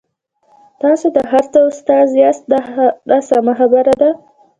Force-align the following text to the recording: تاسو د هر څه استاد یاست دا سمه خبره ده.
تاسو 0.81 1.07
د 1.15 1.17
هر 1.31 1.43
څه 1.53 1.59
استاد 1.69 2.07
یاست 2.23 2.43
دا 3.09 3.17
سمه 3.29 3.53
خبره 3.59 3.93
ده. 4.01 4.09